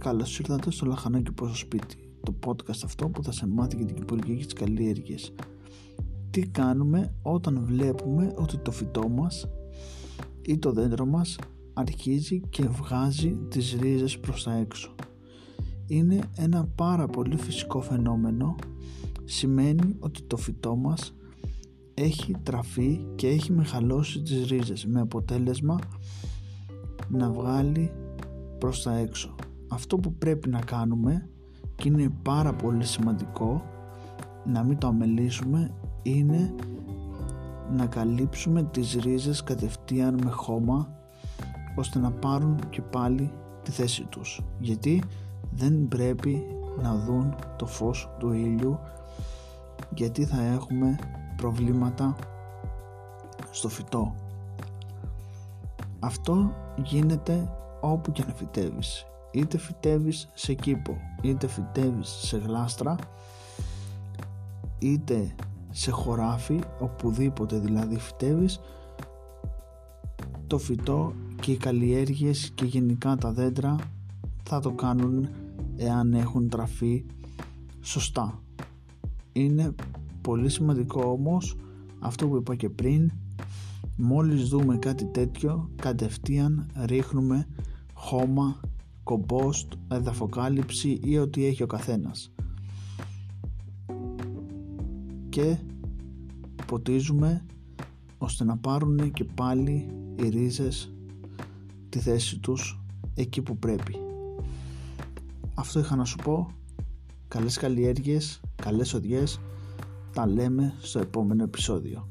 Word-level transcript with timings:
Καλώς 0.00 0.38
ήρθατε 0.38 0.70
στο 0.70 0.86
Λαχανάκι 0.86 1.32
Πόσο 1.32 1.54
Σπίτι, 1.54 1.96
το 2.22 2.34
podcast 2.46 2.80
αυτό 2.84 3.08
που 3.08 3.22
θα 3.22 3.32
σε 3.32 3.46
μάθει 3.46 3.76
για 3.76 3.86
την 3.86 3.94
κυπουργική 3.94 4.36
και 4.36 4.44
τις 4.44 4.52
καλλιέργειες. 4.52 5.34
Τι 6.30 6.46
κάνουμε 6.46 7.14
όταν 7.22 7.64
βλέπουμε 7.64 8.34
ότι 8.36 8.58
το 8.58 8.70
φυτό 8.70 9.08
μας 9.08 9.48
ή 10.42 10.58
το 10.58 10.72
δέντρο 10.72 11.06
μας 11.06 11.38
αρχίζει 11.72 12.40
και 12.40 12.62
βγάζει 12.62 13.36
τις 13.48 13.76
ρίζες 13.80 14.18
προς 14.18 14.42
τα 14.42 14.52
έξω. 14.52 14.94
Είναι 15.86 16.20
ένα 16.36 16.66
πάρα 16.74 17.06
πολύ 17.06 17.36
φυσικό 17.36 17.80
φαινόμενο, 17.80 18.56
σημαίνει 19.24 19.96
ότι 19.98 20.22
το 20.22 20.36
φυτό 20.36 20.76
μας 20.76 21.14
έχει 21.94 22.34
τραφεί 22.42 23.00
και 23.14 23.28
έχει 23.28 23.52
μεγαλώσει 23.52 24.22
τις 24.22 24.46
ρίζες 24.46 24.86
με 24.86 25.00
αποτέλεσμα 25.00 25.78
να 27.08 27.30
βγάλει 27.30 27.92
προς 28.58 28.82
τα 28.82 28.96
έξω. 28.96 29.34
Αυτό 29.72 29.96
που 29.96 30.14
πρέπει 30.14 30.48
να 30.48 30.60
κάνουμε 30.60 31.28
και 31.74 31.88
είναι 31.88 32.12
πάρα 32.22 32.52
πολύ 32.52 32.84
σημαντικό 32.84 33.62
να 34.44 34.62
μην 34.62 34.78
το 34.78 34.86
αμελήσουμε 34.86 35.70
είναι 36.02 36.54
να 37.72 37.86
καλύψουμε 37.86 38.62
τις 38.62 38.94
ρίζες 38.94 39.42
κατευθείαν 39.42 40.20
με 40.24 40.30
χώμα 40.30 40.88
ώστε 41.76 41.98
να 41.98 42.10
πάρουν 42.10 42.58
και 42.70 42.82
πάλι 42.82 43.32
τη 43.62 43.70
θέση 43.70 44.04
τους. 44.04 44.42
Γιατί 44.58 45.02
δεν 45.50 45.88
πρέπει 45.88 46.46
να 46.82 46.94
δουν 46.94 47.34
το 47.56 47.66
φως 47.66 48.10
του 48.18 48.32
ήλιου 48.32 48.78
γιατί 49.94 50.24
θα 50.24 50.42
έχουμε 50.42 50.98
προβλήματα 51.36 52.16
στο 53.50 53.68
φυτό. 53.68 54.14
Αυτό 55.98 56.52
γίνεται 56.82 57.50
όπου 57.80 58.12
και 58.12 58.24
να 58.26 58.32
φυτεύεις 58.32 59.04
είτε 59.32 59.58
φυτεύεις 59.58 60.28
σε 60.34 60.54
κήπο 60.54 60.96
είτε 61.22 61.46
φυτεύεις 61.46 62.08
σε 62.08 62.36
γλάστρα 62.36 62.96
είτε 64.78 65.34
σε 65.70 65.90
χωράφι 65.90 66.60
οπουδήποτε 66.78 67.58
δηλαδή 67.58 67.98
φυτεύεις 67.98 68.60
το 70.46 70.58
φυτό 70.58 71.12
και 71.40 71.52
οι 71.52 71.56
καλλιέργειες 71.56 72.50
και 72.54 72.64
γενικά 72.64 73.16
τα 73.16 73.32
δέντρα 73.32 73.76
θα 74.42 74.60
το 74.60 74.70
κάνουν 74.70 75.28
εάν 75.76 76.14
έχουν 76.14 76.48
τραφεί 76.48 77.04
σωστά. 77.80 78.42
Είναι 79.32 79.74
πολύ 80.20 80.48
σημαντικό 80.48 81.02
όμως 81.10 81.56
αυτό 81.98 82.28
που 82.28 82.36
είπα 82.36 82.54
και 82.54 82.68
πριν 82.68 83.10
μόλις 83.96 84.48
δούμε 84.48 84.76
κάτι 84.76 85.04
τέτοιο 85.04 85.70
κατευθείαν 85.76 86.66
ρίχνουμε 86.84 87.46
χώμα, 87.94 88.60
κομπόστ, 89.02 89.72
εδαφοκάλυψη 89.88 91.00
ή 91.02 91.18
ό,τι 91.18 91.44
έχει 91.44 91.62
ο 91.62 91.66
καθένας. 91.66 92.32
Και 95.28 95.56
ποτίζουμε 96.66 97.44
ώστε 98.18 98.44
να 98.44 98.56
πάρουν 98.56 99.12
και 99.12 99.24
πάλι 99.24 99.86
οι 100.16 100.28
ρίζες 100.28 100.94
τη 101.88 101.98
θέση 101.98 102.38
τους 102.38 102.80
εκεί 103.14 103.42
που 103.42 103.58
πρέπει. 103.58 103.96
Αυτό 105.54 105.78
είχα 105.78 105.96
να 105.96 106.04
σου 106.04 106.16
πω. 106.16 106.50
Καλές 107.28 107.56
καλλιέργειες, 107.56 108.40
καλές 108.56 108.94
οδιές. 108.94 109.40
Τα 110.12 110.26
λέμε 110.26 110.74
στο 110.80 110.98
επόμενο 110.98 111.42
επεισόδιο. 111.42 112.08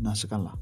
Να 0.00 0.14
σε 0.14 0.26
καλά 0.26 0.52